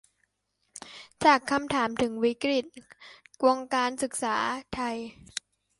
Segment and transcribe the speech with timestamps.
[1.23, 2.69] จากคำถามถึงวิกฤติ
[3.45, 4.35] วงการศึกษา
[4.73, 4.97] ไทย